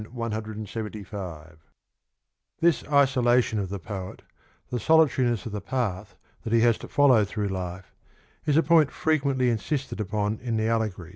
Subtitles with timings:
[0.13, 1.57] 175)
[2.59, 4.23] This isolation of the poet,
[4.71, 7.93] the solitariness of the path that he has to follow through life,
[8.47, 11.09] is a point frequently insisted upon in the allegory.